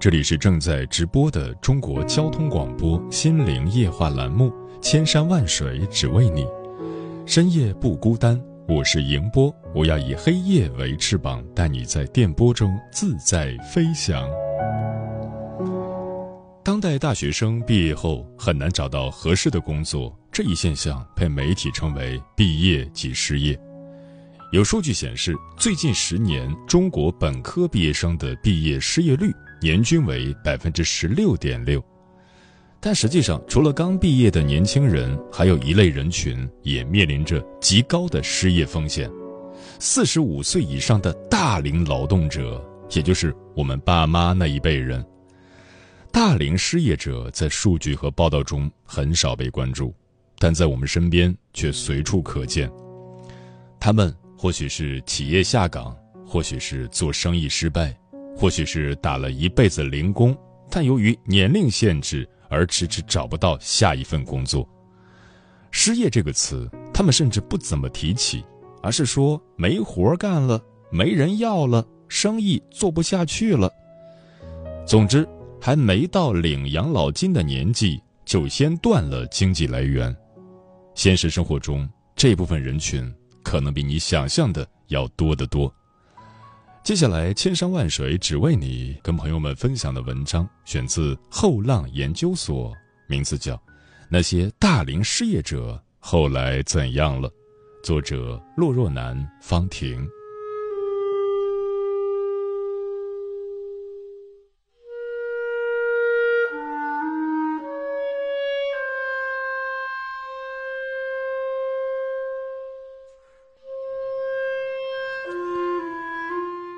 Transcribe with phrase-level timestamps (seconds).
[0.00, 4.48] 这里是正在直播的中国交通广播心灵夜话栏目
[4.80, 6.42] 《千山万水只为你》，
[7.26, 14.26] 深夜不孤单，我是迎波，我要以黑夜为翅膀，带你在电波中自在飞翔。
[16.64, 23.54] 当代大学生毕业后很难找到合适的工作，这一现象被媒体称为“毕业即失业”。
[24.50, 31.82] 有数据显示，最近十年中国本科毕业生的毕业失业率年均为百分之十六点六。
[32.80, 39.10] 但实际上，除了刚毕业的年轻人，还有一类人群也面临着极高的失业风险：
[39.78, 45.04] 四十五岁以上的大龄劳动者，也就是我们爸妈那一辈人。
[46.10, 49.94] 大龄失业者在数据和报道中很少被关注，
[50.38, 52.70] 但在我们身边却随处可见。
[53.78, 54.14] 他们。
[54.42, 55.94] 或许是企业下岗，
[56.26, 57.94] 或许是做生意失败，
[58.36, 60.36] 或许是打了一辈子零工，
[60.70, 64.68] 但由于年龄限制而迟迟找不到下一份工作。
[65.70, 68.44] 失业这个词，他们甚至不怎么提起，
[68.82, 70.60] 而是说没活干了，
[70.90, 73.70] 没人要了，生意做不下去了。
[74.86, 75.28] 总之，
[75.60, 80.14] 还没到领养老金的年纪，就先断了经济来源。
[80.94, 83.12] 现实生活中，这部分人群。
[83.42, 85.74] 可能比你想象的要多得多。
[86.82, 92.74] 接下来，千山万水只为你，跟朋友们分享的文章选自后浪研究所，
[93.06, 93.54] 名字叫
[94.08, 97.28] 《那些大龄失业者后来怎样了》，
[97.84, 100.08] 作者洛若楠、方婷。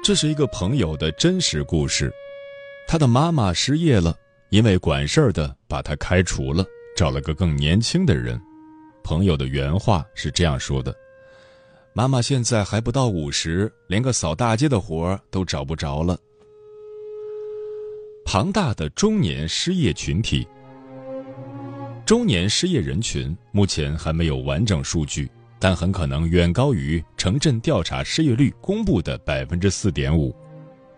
[0.02, 2.12] 这是一个朋友的真实故事，
[2.88, 4.18] 他的妈妈失业了，
[4.48, 8.40] 因为管事儿的把他开除了，找了个更年轻的人。
[9.04, 10.92] 朋友的原话是这样说的
[11.94, 16.18] ：“妈妈现在还不到五十，连个扫大街的活都找不着了。”
[18.26, 20.44] 庞大的中年失业群体，
[22.04, 25.30] 中年失业人群目前还没有完整数据。
[25.62, 30.34] 但很可能远高于城镇调查失业率公布的百分之四点五。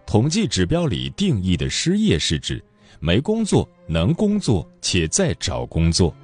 [0.07, 2.65] 统计指标里定义的失业是指
[2.99, 6.17] 没工作、能工作且在找工作。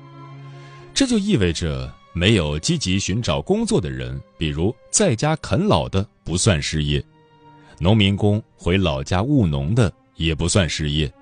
[0.94, 7.04] 这就意味着没有积极寻找工作的人，比如在家啃老的不算失业，
[7.78, 11.12] 农民工回老家务农的也不算失业。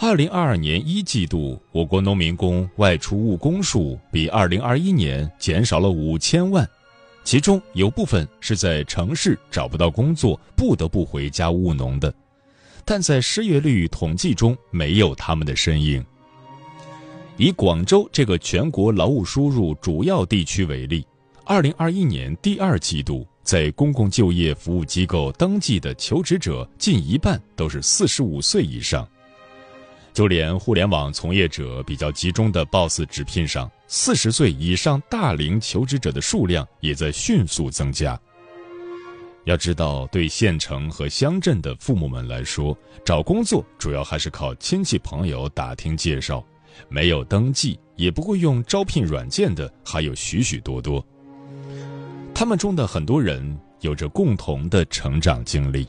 [0.00, 6.66] 二零二二年一季度，我国农民工外出务工数比二零二一年减少了五千万，
[7.24, 12.14] 其中有部分是在城市找不到工作，不得不回家务农的，
[12.84, 16.02] 但在失业率统计中没有他们的身影。
[17.36, 21.04] 以广州这个全国劳务输入主要地区为例，
[21.44, 29.04] 二零二一年第二季度在公共就业服务机构登记的求职者近一半都是四十五岁以上。
[30.12, 38.18] 就连互联网从业者比较集中的 BOSS 直聘上，四十岁以上大龄求职者的数量也在迅速增加。
[39.44, 46.44] 要知道，对县城和乡镇的父母们来说，找工作主要还是靠亲戚朋友打听介绍，
[46.88, 51.04] 没有登记也不会用招聘软件的还有许许多多。
[52.34, 55.86] 他们中的很多人有着共同的成长经历：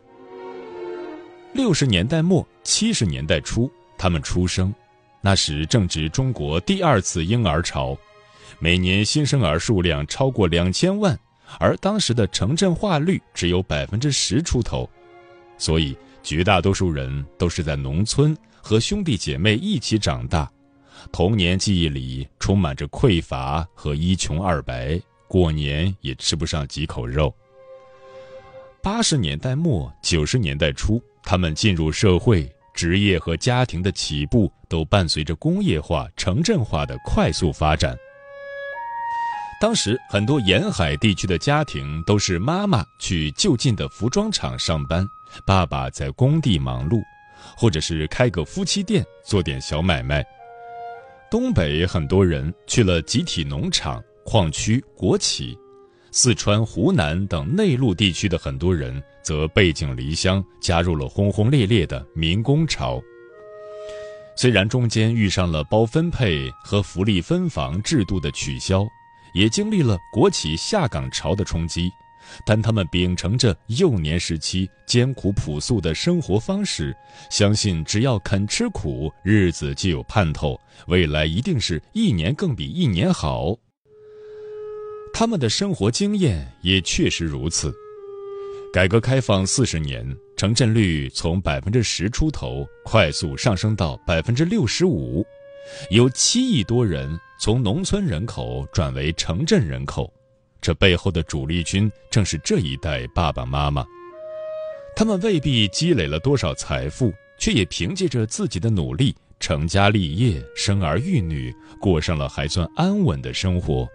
[1.51, 3.69] 六十年代末、七十年代初。
[4.00, 4.74] 他们出生，
[5.19, 7.96] 那时正值中国第二次婴儿潮，
[8.57, 11.19] 每年新生儿数量超过两千万，
[11.60, 14.90] 而当时的城镇化率只有百分之十出头，
[15.57, 20.50] 所以绝大多数人都是在农村和兄弟姐妹一起长大，
[21.12, 24.98] 童年记忆里充满着匮乏和一穷二白，
[25.28, 27.34] 过年也吃不上几口肉。
[28.81, 32.50] 八十年代末九十年代初，他们进入社会，
[32.80, 37.94] 职业和家庭的起步都伴随着工业化、城镇化的快速发展。
[39.60, 45.06] 当时很多沿海地区的家庭都是妈妈去就近的服装厂上班，
[45.46, 47.02] 爸爸在工地忙碌，
[47.58, 50.26] 或者是开个夫妻店做点小买卖。
[51.30, 55.54] 东北很多人去了集体农场、矿区、国企。
[56.14, 63.01] 四川、湖南等内陆地区的很多人则背井离乡，加入了轰轰烈烈的民工潮。
[64.36, 68.88] 虽然中间遇上了包分配和福利分房制度的取消，
[69.33, 71.92] 也经历了国企下岗潮的冲击，
[72.45, 76.95] 但他们秉承着幼年时期艰苦朴素的生活方式，
[77.30, 80.57] 相信只要肯吃苦，日子就有盼头，
[80.88, 83.54] 未来一定是一年更比一年好。
[85.13, 87.74] 他们的生活经验也确实如此。
[88.71, 90.06] 改革开放四十年，
[90.38, 95.25] 城镇率从百分之十出头快速上升到百分之六十五，
[95.89, 100.13] 有七亿多人从农村人口转为城镇人口，
[100.62, 103.83] 这背后的主力军正是这一代爸爸妈妈。
[104.95, 111.51] 他们未必积累了多少财富，却也凭借着自己的努力成家立业、生儿育女，
[111.81, 113.88] 过上了还算安稳的生活。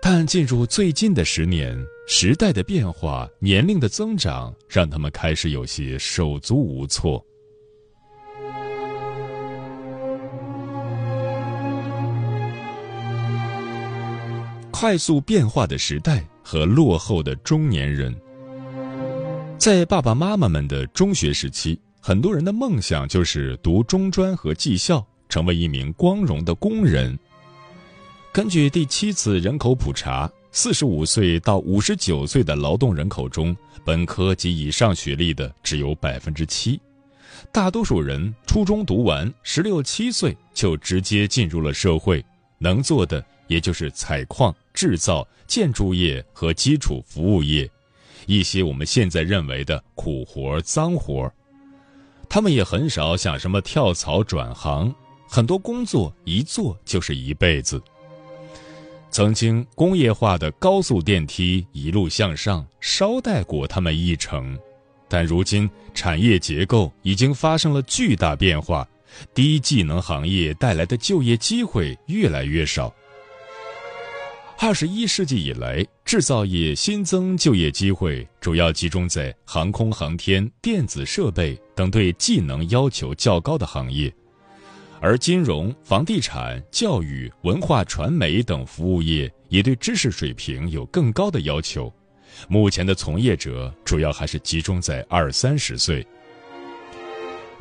[0.00, 1.78] 但进入最近的十年，
[2.12, 7.24] 时代的变化、年龄的增长，让他们开始有些手足无措。
[14.72, 18.12] 快速变化的时代和落后的中年人，
[19.56, 27.16] 在爸爸妈妈们的中学时期，很多人的梦想就是读中专和技校，成为一名光荣的工人。
[28.32, 36.80] 根据第七次人口普查，四十五岁到五十九岁的劳动人口中，本科及以上学历的只有百分之七，
[37.52, 42.24] 大多数人初中读完，十六七岁就直接进入了社会，
[42.58, 47.70] 能做的也就是采矿、制造、建筑业和基础服务业，
[48.26, 51.32] 一些我们现在认为的苦活、脏活。
[52.28, 54.92] 他们也很少想什么跳槽转行，
[55.28, 57.80] 很多工作一做就是一辈子。
[59.10, 64.56] 曾经工业化的高速电梯一路向上，捎带过他们一程，
[65.08, 68.86] 但如今产业结构已经发生了巨大变化，
[69.34, 72.94] 低技能行业带来的就业机会越来越少。
[74.60, 84.12] 二十一世纪以来，制造业新增就业机会主要集中在航空航天、电子设备等对技能要求较高的行业。
[85.00, 91.92] 而金融、房地产、教育、文化传媒等服务业也对知识水平有更高的要求。
[92.48, 96.06] 目前的从业者主要还是集中在二三十岁。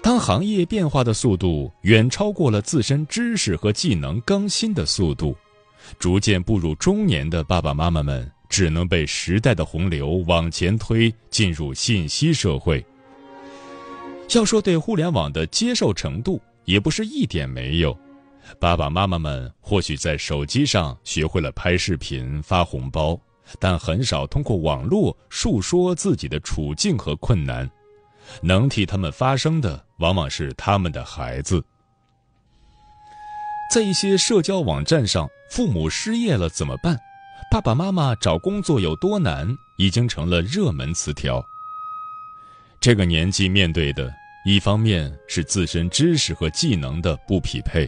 [0.01, 5.35] 当行业变化的速度远超过了自身知识和技能更新的速度，
[5.97, 12.85] 逐渐步入中年的爸爸妈妈们只能被时代的洪流往前推，进入信息社会。
[14.35, 17.97] 要说对互联网的接受程度，也不是一点没有，
[18.59, 23.19] 爸爸妈妈们或许在手机上学会了拍视频、发红包，
[23.59, 27.69] 但很少通过网络述说自己的处境和困难。
[28.41, 31.63] 能替他们发声的，往往是他们的孩子。
[33.73, 36.97] 在一些社交网站上，父母失业了怎么办？
[37.51, 39.47] 爸爸妈妈找工作有多难？
[39.77, 41.43] 已经成了热门词条。
[42.79, 44.13] 这个年纪面对的。
[44.49, 47.87] 一方面是自身知识和技能的不匹配，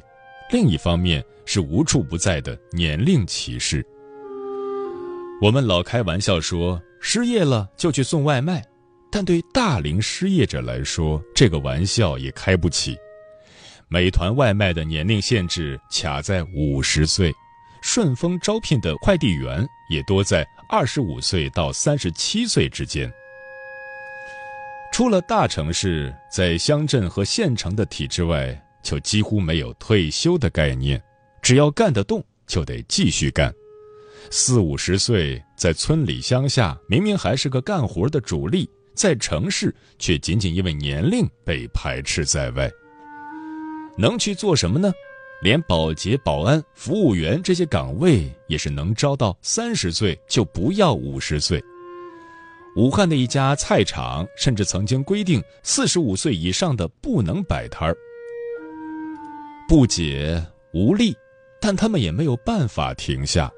[0.51, 3.83] 另一方面是无处不在的年龄歧视。
[5.41, 8.63] 我们老开玩笑说失业了就去送外卖，
[9.11, 12.95] 但对大龄失业者来说，这个玩笑也开不起。
[13.87, 17.33] 美团外卖的年龄限制卡在五十岁，
[17.81, 23.11] 顺丰招聘的快递员也多在二十五岁到三十七岁之间。
[24.91, 31.01] 除了大城市，在乡镇和县城的体制外，就几乎没有退休的概念。
[31.41, 33.51] 只要干得动，就得继续干。
[34.29, 42.69] 四五十岁，在村里乡下，明明还是个干活的主力，在城市却仅仅因为年龄被排斥在外。
[43.97, 44.91] 能去做什么呢？
[45.41, 51.63] 连保洁、保安、服务员这些岗位，也是能招到三十岁就不要五十岁。
[52.75, 57.95] 武汉的一家菜场甚至曾经规定，四十五岁以上的不能摆摊儿。
[59.67, 60.41] 不解
[60.73, 61.13] 无力，
[61.59, 63.51] 但他们也没有办法停下。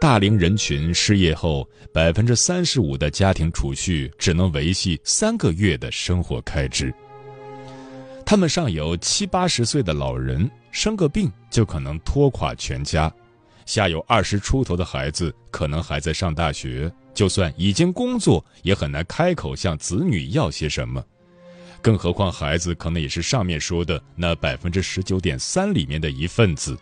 [0.00, 6.94] 大龄人群失业后，百分之三十五的家庭储蓄只能维系三个月的生活开支。
[8.24, 13.10] 他们上有七八十岁的老人，生个病就可能拖垮全家；
[13.66, 16.90] 下有二十出头的孩子，可能还在上大学。
[17.18, 21.04] 就算已经工作，也很难开口向子女要些什么，
[21.82, 26.78] 更何况孩子可能也是上面说的那百分之十九点三里面的一份子。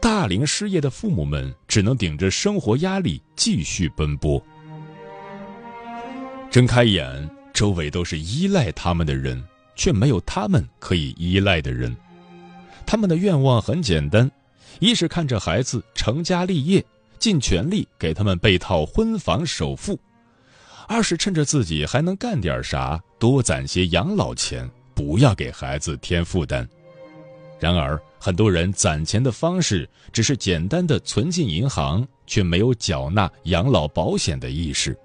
[0.00, 4.42] 大龄失业的父母们只能顶着生活压力继续奔波。
[6.50, 11.94] 睁开眼，周围都是依赖他们的人，却没有他们可以依赖的人。
[12.86, 14.30] 他们的愿望很简单：
[14.80, 16.82] 一是看着孩子成家立业。
[17.18, 19.98] 尽全力给他们备套婚房首付，
[20.88, 26.68] 二是趁着自己还能干点啥，多攒些养老钱，不要给孩子添负担。
[27.58, 34.96] 然而，很多人攒钱的方式只是简单的存进银行，却没有缴纳养老保险的意识。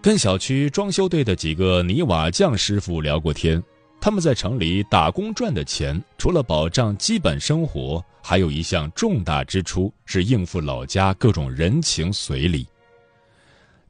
[0.00, 3.60] 跟小区装修队的几个泥瓦匠师傅聊过天。
[4.00, 12.66] 他们在城里打工赚的钱，除了保障基本生活，还有一项重大支出是应付老家各种人情随礼。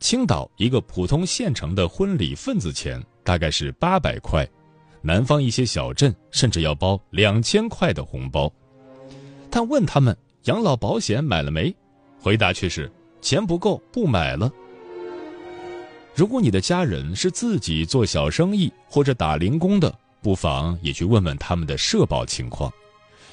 [0.00, 4.48] 青岛一个普通县城的婚礼份子钱大概是八百块，
[5.02, 8.50] 南方一些小镇甚至要包两千块的红包。
[9.50, 11.74] 但问他们养老保险买了没，
[12.20, 14.50] 回答却是钱不够，不买了。
[16.16, 22.72] 如果你的家人是自己做小生意或者打零工的，不妨也去问问他们的社保情况，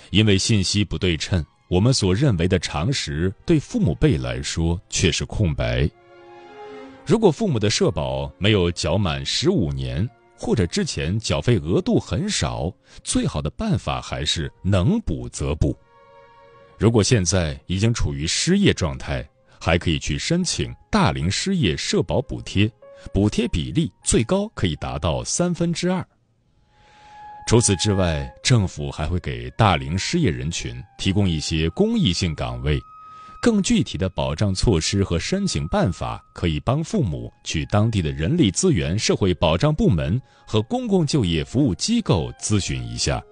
[0.09, 5.89] 因为信息不对称，我们所认为的常识对父母辈来说却是空白。
[7.05, 12.69] 如果父母的社保没有缴满十五年，或者之前缴费额度很少，
[13.01, 15.73] 最好的办法还是能补则补。
[16.77, 19.25] 如果现在已经处于失业状态，
[19.65, 22.69] 还可以去申请大龄失业社保补贴，
[23.13, 26.05] 补贴比例最高可以达到三分之二。
[27.47, 32.77] 除此之外，政府还会给大龄失业人群提供一些公益性岗位，
[33.41, 43.23] 更具体的保障措施和申请办法，可以帮父母去当地的人力资源社会保障部门和公共就业服务机构咨询一下。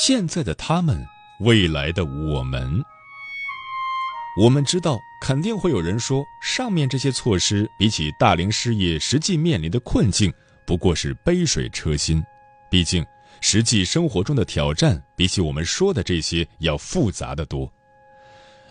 [0.00, 1.04] 现在的他们，
[1.40, 2.80] 未来的我们，
[4.40, 10.32] 我们知道肯定会有人说，上面这些措施比起大龄失业实际面临的困境，
[10.64, 12.22] 不过是杯水车薪。
[12.70, 13.04] 毕竟，
[13.40, 17.68] 实际生活中的挑战比起我们说的这些要复杂的多。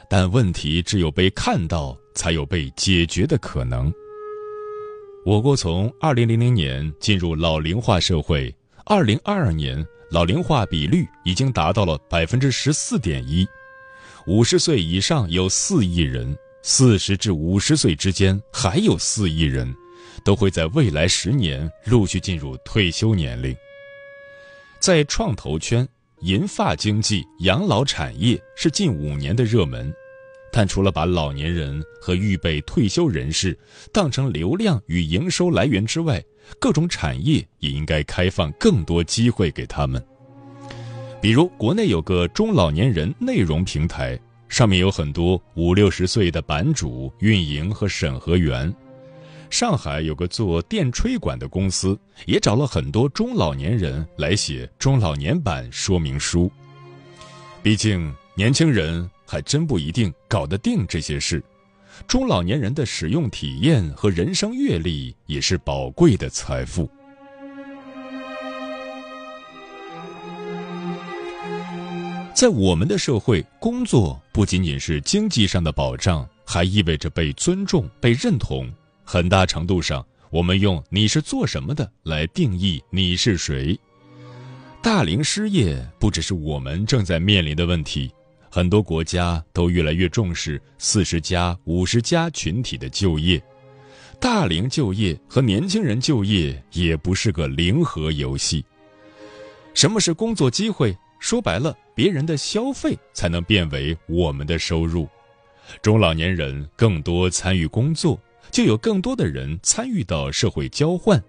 [0.08, 3.94] 但问题只有被看到，才有被解决的可能。
[5.26, 8.56] 我国从二零零零年进入老龄化社会，
[8.86, 9.86] 二零二二年。
[10.10, 13.46] 老龄化比率已经达到了百分之十四点一，
[14.26, 19.76] 五十岁以上有四亿人，四十至五十岁之间还有四亿人，
[20.24, 23.54] 都会在未来十年陆续进入退休年龄。
[24.80, 25.86] 在创投圈，
[26.22, 29.94] 银发经济、养老产业是近五年的热门，
[30.54, 33.58] 但除了把老年人和预备退休人士
[33.92, 36.24] 当成流量与营收来源之外，
[36.60, 40.04] 各种产业也应该开放更多机会给他们。
[41.22, 48.74] 比如，国内有个中老年人内容平台，上面有很多五六十岁的版主、运营和审核员。
[49.50, 56.52] 上海有个做电吹管的公司，也找了很多中老年人来写中老年版说明书。
[57.64, 61.42] 毕竟，年轻人还真不一定搞得定这些事。
[62.06, 66.90] 中老年人的使用体验和人生阅历也是宝贵的财富。
[72.34, 78.72] 在我们的社会，工作不仅仅是经济上的保障，还意味着被尊重、被认同。
[79.04, 83.80] 很大程度上，我们用“你是做什么的”来定义你是谁。
[84.84, 88.12] 大龄失业不只是我们正在面临的问题。
[88.50, 93.42] 很多国家都越来越重视四十加、五十加群体的就业，
[94.20, 98.64] 大龄就业和年轻人就业也不是个零和游戏。
[99.74, 100.98] 什么是工作机会？
[101.20, 105.08] 说白了，别人的消费才能变为我们的收入。
[105.82, 108.20] 中老年人更多参与工作，
[108.52, 111.22] 就有更多的人参与到社会交换，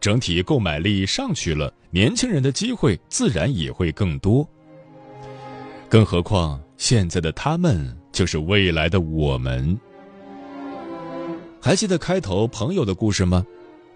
[0.00, 4.48] 整体购买力上去了，年轻人的机会自然也会更多。
[5.92, 9.78] 更何况，现在的他们就是未来的我们。
[11.60, 13.44] 还记得开头朋友的故事吗？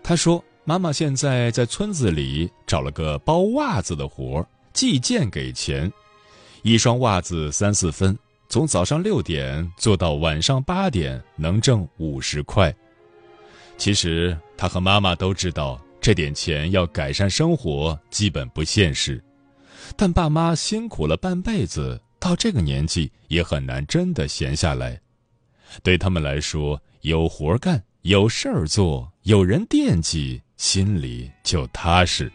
[0.03, 5.91] 他说：“妈妈现在在村子里找了个包袜子的活儿，寄件给钱，
[6.61, 8.15] 一双袜子三四分，
[8.51, 12.71] 从早上六点做到晚上八点，能挣五十块。
[13.79, 19.19] 其实他和妈妈都知道，这点钱要改善生活基本不现实，
[19.95, 25.01] 但爸妈辛苦了半辈子，到这个年纪也很难真的闲下来。
[25.83, 32.33] 对他们来说。”有活干，有事儿做，有人惦记，心里就踏实。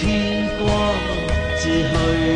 [0.00, 0.94] 天光，
[1.56, 2.27] 自去。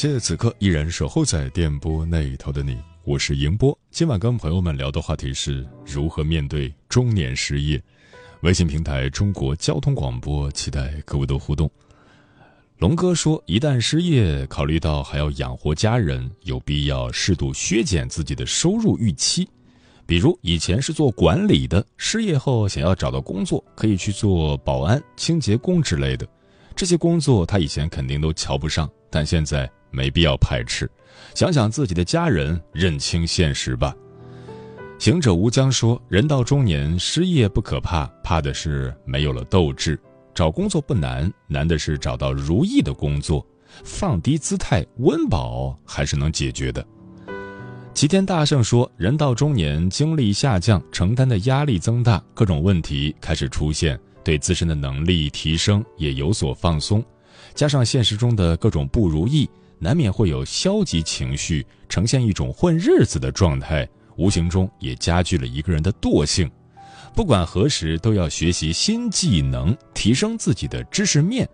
[0.00, 3.78] 谢此刻依然守候在电波那一头的你，我是迎波。
[3.90, 7.78] 今晚跟朋友们聊的话题是如何面对中年失业。
[8.40, 11.70] 微信平台中国交通广播，期待各位的互动。
[12.78, 19.46] 龙哥说，一旦失业，考虑到还要养活家人，有必要适度削减自己的收入预期。
[20.06, 26.26] 比如以前是做管理的，失业后想要找到工作，可以去做保安、清洁工之类的。
[26.74, 29.70] 这些工作他以前肯定都瞧不上，但现在。
[29.90, 30.90] 没必要排斥，
[31.34, 33.94] 想想自己的家人，认清现实吧。
[34.98, 39.98] 行者无疆说：“人到中年，失业不可怕，怕的是没有了斗志。
[40.34, 43.46] 找工作不难，难的是找到如意的工作。
[43.82, 46.86] 放低姿态，温饱还是能解决的。”
[47.94, 57.04] 齐天大圣说：“人到中年，精力下降，承担的压力增大，各种问题开始出现，对自身的能力提升也有所放松，
[57.54, 59.48] 加上现实中的各种不如意。”
[59.82, 66.48] 难免会有消极情绪，呈现一种混日子的状态，无形中也加剧了一个人的惰性。
[67.14, 71.48] 不管何时，都要学习新技能，提升自己的知识面，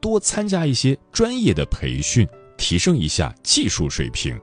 [0.00, 4.38] 多参加一些专业的培训，提升一下技术水平。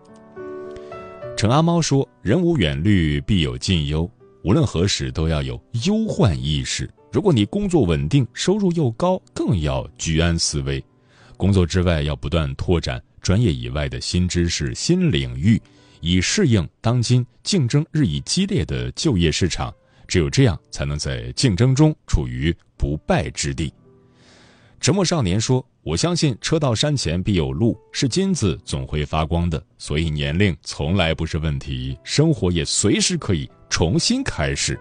[1.38, 4.08] 陈阿猫说：“人无远虑，必有近忧。
[4.44, 6.90] 无论何时，都要有忧患意识。
[7.12, 10.84] 如果你工作稳定，收入又高，更要居安思危。
[11.38, 15.62] 工作之外，要不断拓展。”专业以外的新知识、新领域，
[16.02, 19.74] 以适应当今竞争日益激烈的就业市场。
[20.08, 23.72] 只有这样，才能在竞争中处于不败之地。
[24.82, 34.80] 沉默少年说：“我相信车到山前必有路，是金子总会发光的，所以年龄从来不是问题，生活也随时可以重新开始。”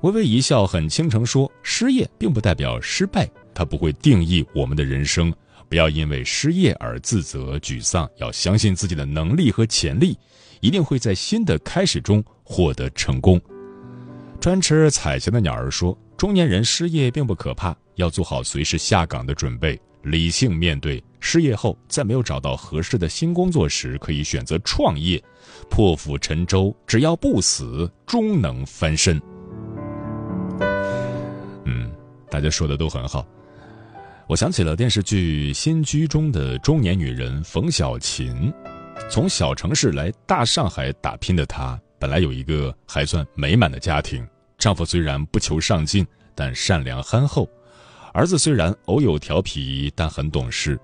[0.00, 5.30] 微微一笑，很倾城说：“失业并不代表失败，它不会定义我们的人生。
[5.70, 10.18] 不要因为失业而自责沮丧，要相信自己的能力和潜力，
[10.60, 13.40] 一定会在新的开始中获得成功。”
[14.40, 21.02] 专吃彩霞的鸟儿说：“中年人失业并不可怕，要做好随时下岗的准备，理性面对。
[21.20, 25.22] 失业后，在没有找到合适的新工作时，可以选择创业，
[25.68, 29.20] 破釜沉舟，只要不死，终能翻身。”
[31.64, 31.92] 嗯，
[32.28, 33.24] 大家说的都很好。
[34.30, 38.54] 我想起了电视剧《新居》中的中年女人冯小琴，
[39.10, 41.76] 从小城市来大上海打拼的她。
[41.98, 44.24] 本来有一个还算美满的家庭，
[44.56, 47.44] 丈夫虽然不求上进，但善良憨厚；
[48.14, 50.78] 儿子虽然偶有调皮，但很懂事。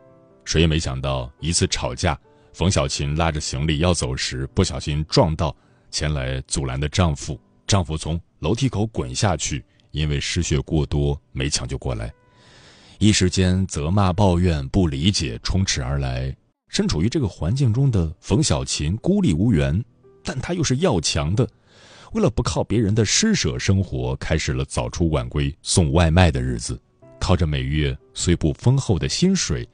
[0.44, 2.18] 谁也没想到，一次吵架，
[2.52, 5.56] 冯小琴拉着行李要走时，不小心撞到
[5.92, 12.12] 前来阻拦的丈夫，丈夫从楼梯口滚下去，因为失血过多没抢救过来。
[12.98, 16.35] 一时间，责骂、抱怨、不理解充斥而来。
[16.68, 19.85] 身处于这个环境中的冯小琴孤立无援。
[20.24, 21.48] 但他又是要强的，
[22.12, 26.76] 为了不靠别人的施舍生活，开始了早出晚归送外卖的日子。
[27.20, 29.68] 靠着每月虽不丰厚的薪水，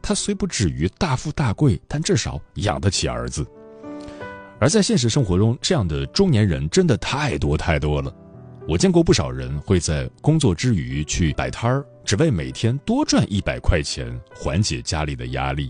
[0.00, 3.46] 他虽不至于大富大贵，但至少养得起儿子。
[4.58, 8.14] 而在现实生活中，这样的中年人真的太多太多了。
[8.68, 15.68] 我见过不少人会在工作之余去摆摊儿，只为每天多赚一百块钱，缓解家里的压力；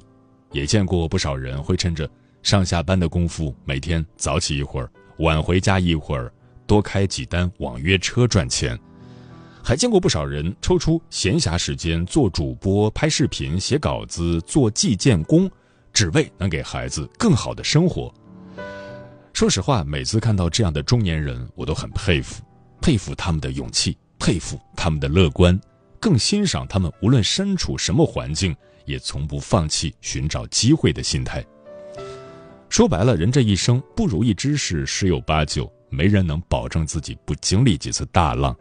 [0.52, 2.08] 也见过不少人会趁着。
[2.42, 6.32] 上下班的功夫，每天早起一会儿，晚回家一会儿，
[6.66, 8.78] 多开几单网约车赚钱。
[9.62, 15.50] 还见过不少人抽出闲暇时间做主播、拍视频、写稿子、做计件工，
[15.92, 18.12] 只为能给孩子更好的生活。
[19.32, 22.42] 说实话，每次看到这样的中年人，我都很佩服，
[22.80, 25.58] 佩服他们的勇气，佩服他们的乐观，
[25.98, 31.44] 更欣赏他们无论身处什么环境，也从不放弃寻找机会的心态。
[32.68, 38.56] 说白了，人这一生不如意之事十有八九，没人能保证自己不经历几次大浪。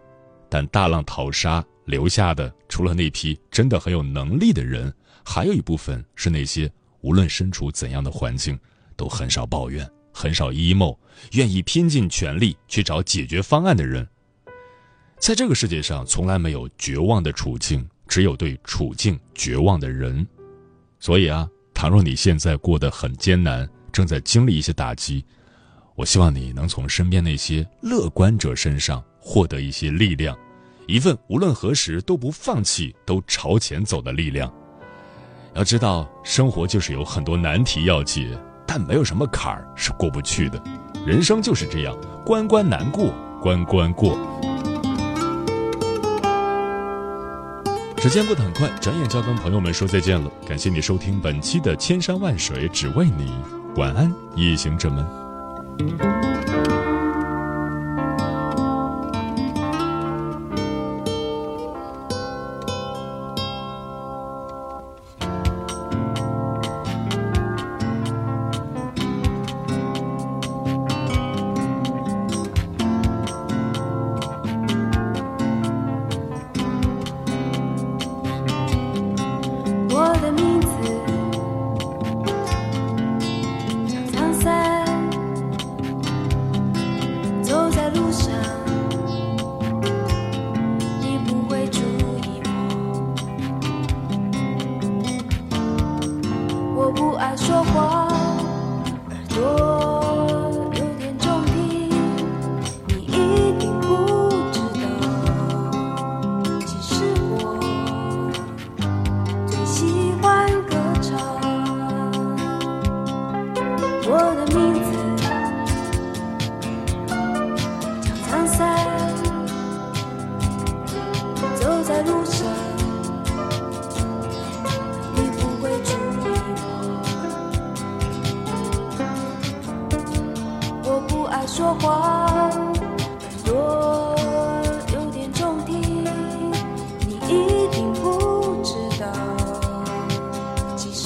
[0.50, 4.92] 但大浪淘沙留下的，除了那批真的很有能力的人，
[5.24, 6.70] 还有一部分是那些
[7.02, 8.60] 无论身处怎样的环境，
[8.96, 9.88] 都很少抱怨、
[10.20, 10.98] 很少 emo，
[11.32, 14.06] 愿意拼尽全力去找解决方案的人。
[15.18, 20.28] 在这个世界上，从来没有绝望的处境，只有对处境绝望的人。
[21.00, 25.24] 所以啊，倘若你现在过得很艰难，正在经历一些打击，
[25.96, 30.38] 我希望你能从身边那些乐观者身上获得一些力量，
[30.86, 34.54] 一份无论何时都不放弃、都朝前走的力量。
[35.56, 38.38] 要知道，生活就是有很多难题要解，
[38.72, 40.62] 但没有什么坎儿是过不去的。
[41.04, 44.16] 人生就是这样，关关难过关关过。
[47.98, 50.30] 时间过得很快，转眼就要跟朋友们说再见了。
[50.48, 53.34] 感谢你收听本期的《千山万水只为你》。
[53.80, 56.39] 晚安，夜行者们。
[88.12, 88.69] 说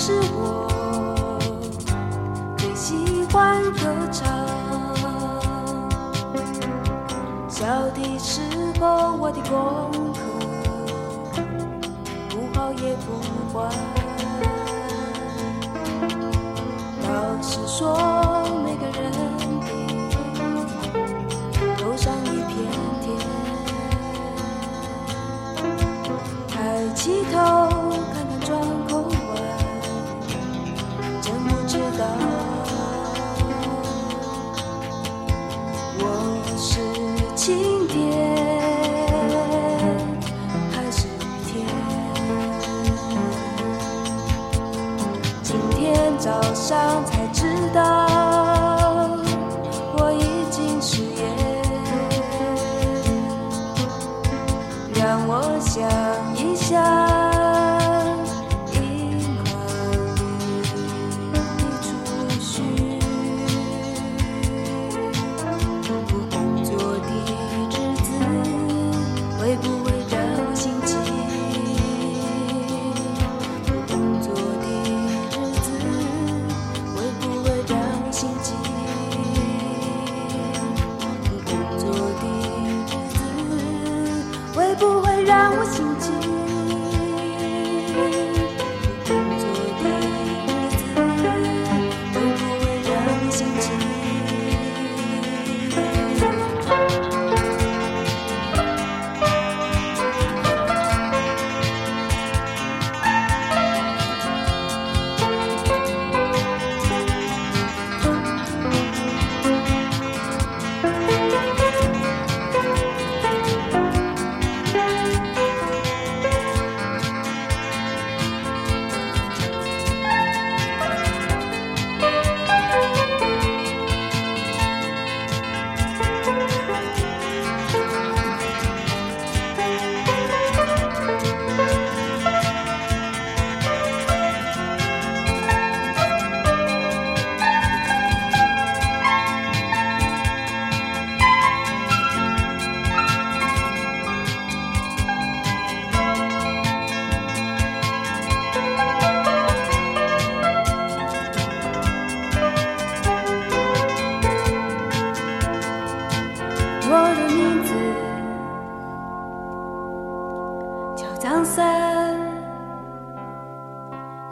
[0.05, 0.67] 是我
[2.57, 3.79] 最喜欢歌
[4.11, 4.27] 唱。
[7.47, 8.41] 小的时
[8.81, 10.19] 候，我的功课
[12.27, 13.07] 不好也不
[13.53, 13.55] 坏。
[17.03, 17.95] 老实说，
[18.65, 19.17] 每个人的
[21.77, 22.53] 头上一片
[22.99, 23.07] 天，
[26.49, 26.53] 抬
[26.93, 27.37] 起头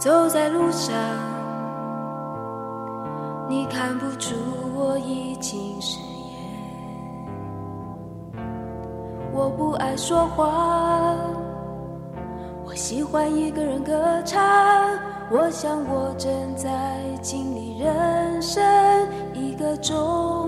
[0.02, 0.96] 走在路上，
[3.48, 4.34] 你看不出
[4.76, 6.34] 我已经失业。
[9.32, 11.16] 我不爱说话，
[12.66, 14.42] 我喜欢一个人歌唱。
[15.30, 18.60] 我想我正在经历人生
[19.36, 20.41] 一个终